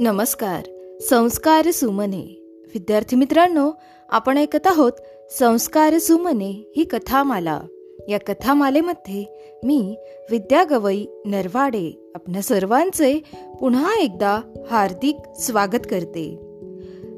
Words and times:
नमस्कार. 0.00 0.62
संस्कार 1.00 1.70
सुमने. 1.70 2.40
विद्यार्थी 2.74 3.16
मित्रांनो 3.16 3.70
आपण 4.08 4.38
ऐकत 4.38 4.66
आहोत 4.66 4.92
संस्कार 5.38 5.98
सुमने 5.98 6.72
ही 6.76 6.84
कथामाला. 6.84 7.60
या 8.08 8.18
कथामालेमध्ये 8.18 9.24
मी 9.64 9.96
विद्या 10.30 10.64
गवई 10.64 11.06
नरवाडे 11.24 12.10
आपल्या 12.14 12.42
सर्वांचे 12.42 13.20
पुन्हा 13.60 13.94
एकदा 13.94 14.40
हार्दिक 14.70 15.16
स्वागत 15.40 15.86
करते. 15.90 16.38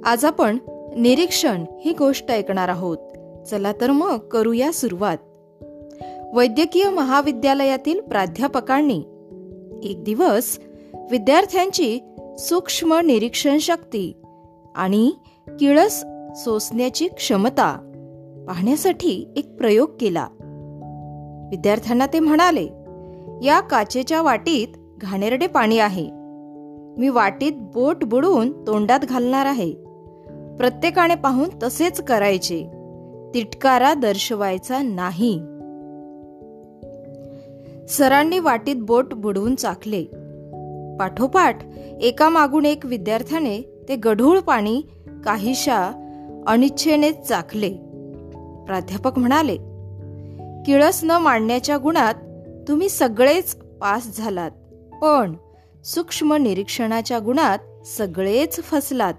आज 0.04 0.24
आपण 0.24 0.58
निरीक्षण 0.96 1.64
ही 1.84 1.92
गोष्ट 1.92 2.30
ऐकणार 2.30 2.68
आहोत. 2.68 2.98
चला 3.46 3.72
तर 3.80 3.90
मग 3.90 4.18
करूया 4.18 4.72
सुरुवात. 4.72 5.18
वैद्यकीय 6.34 6.88
महाविद्यालयातील 6.88 8.00
प्राध्यापकांनी 8.00 9.02
एक 9.82 10.04
दिवस 10.04 10.58
विद्यार्थ्यांची 11.10 12.00
सूक्ष्म 12.40 12.94
निरीक्षण 12.94 13.58
शक्ती 13.58 14.12
आणि 14.76 15.12
किळस 15.60 16.04
सोसण्याची 16.36 17.08
क्षमता 17.08 17.76
पाहण्यासाठी 18.48 19.28
एक 19.36 19.56
प्रयोग 19.56 19.90
केला. 20.00 20.28
विद्यार्थ्यांना 21.50 22.06
ते 22.06 22.20
म्हणाले 22.20 22.64
या 23.44 23.60
काचेच्या 23.60 24.22
वाटीत 24.22 24.68
घाणेरडे 24.98 25.46
पाणी 25.46 25.78
आहे. 25.78 26.10
मी 26.98 27.08
वाटीत 27.08 27.52
बोट 27.56 28.04
बुडवून 28.04 28.66
तोंडात 28.66 29.00
घालणार 29.00 29.46
आहे. 29.46 29.72
प्रत्येकाने 30.58 31.14
पाहून 31.14 31.48
तसेच 31.62 32.00
करायचे. 32.00 32.66
तिटकारा 33.34 33.94
दर्शवायचा 33.94 34.82
नाही. 34.82 35.38
सरांनी 37.88 38.38
वाटीत 38.38 38.76
बोट 38.76 39.14
बुडवून 39.14 39.54
चाकले. 39.54 40.04
पाठोपाठ 41.00 41.58
एका 42.00 42.28
मागून 42.28 42.66
एक 42.66 42.86
विद्यार्थ्याने 42.86 43.84
ते 43.88 43.96
गढूळ 43.96 44.40
पाणी 44.40 44.82
काहीशा 45.24 45.92
अनिच्छेने 46.46 47.12
चाखले. 47.12 47.70
प्राध्यापक 48.66 49.18
म्हणाले 49.18 49.56
किळस 50.66 51.00
न 51.04 51.10
मांडण्याच्या 51.10 51.76
गुणात 51.76 52.14
तुम्ही 52.68 52.88
सगळेच 52.88 53.54
पास 53.54 54.16
झालात 54.16 54.50
पण 55.02 55.34
सूक्ष्म 55.84 56.34
निरीक्षणाच्या 56.34 57.18
गुणात 57.18 57.86
सगळेच 57.86 58.62
फसलात. 58.62 59.14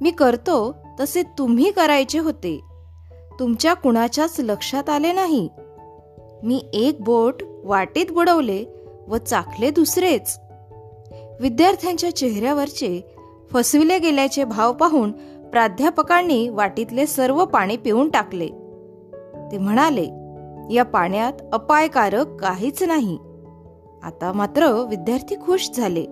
मी 0.00 0.10
करतो 0.10 0.76
तसे 1.00 1.22
तुम्ही 1.22 1.70
करायचे 1.70 2.18
होते. 2.18 2.60
तुमच्या 3.38 3.74
कुणाच्याच 3.74 4.36
लक्षात 4.40 4.90
आले 4.90 5.12
नाही. 5.12 5.48
मी 6.42 6.64
एक 6.72 6.96
बोट 7.00 7.34
वाटेत 7.64 8.06
बुडवले 8.10 8.64
व 9.08 9.16
चाखले 9.16 9.70
दुसरेच. 9.70 10.40
विद्यार्थ्यांच्या 11.40 12.16
चेहऱ्यावरचे 12.16 13.14
फसविले 13.52 13.98
गेल्याचे 13.98 14.44
भाव 14.44 14.72
पाहून 14.72 15.12
प्राध्यापकांनी 15.50 16.48
वाटीतले 16.48 17.06
सर्व 17.06 17.44
पाणी 17.44 17.76
पिऊन 17.76 18.08
टाकले. 18.08 18.48
ते 19.52 19.58
म्हणाले 19.58 20.06
या 20.74 20.84
पाण्यात 20.84 21.32
अपायकारक 21.52 22.40
काहीच 22.40 22.82
नाही. 22.82 23.18
आता 24.02 24.32
मात्र 24.34 24.66
विद्यार्थी 24.66 25.34
खुश 25.34 25.70
झाले. 25.70 26.04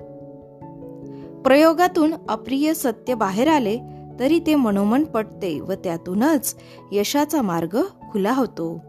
प्रयोगातून 1.45 2.15
अप्रिय 2.29 2.75
सत्य 2.75 3.15
बाहेर 3.15 3.49
आले 3.49 3.79
तरी 4.21 4.41
ते 4.47 4.55
मनोमन 4.55 5.05
पटते 5.05 5.61
व 5.61 5.73
त्यातूनच 5.73 6.57
यशाचा 6.93 7.43
मार्ग 7.43 7.77
खुला 8.13 8.33
होतो. 8.33 8.81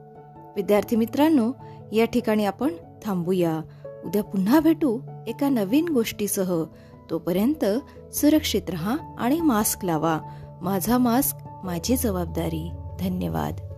विद्यार्थी 0.56 0.96
मित्रांनो 0.96 1.52
या 1.92 2.06
ठिकाणी 2.06 2.46
आपण 2.46 2.70
थांबूया. 3.06 3.62
उद्या 4.06 4.24
पुन्हा 4.24 4.60
भेटू 4.60 5.00
एका 5.28 5.50
नवीन 5.50 5.88
गोष्टीसह. 5.88 6.64
तोपर्यंत 7.10 7.66
सुरक्षित 8.14 8.70
रहा 8.70 8.98
आणि 9.20 9.42
मास्क 9.42 9.86
लावा. 9.86 10.20
माझा 10.62 10.98
मास्क 10.98 11.38
माझी 11.64 11.98
जबाबदारी. 11.98 12.72
धन्यवाद. 13.00 13.75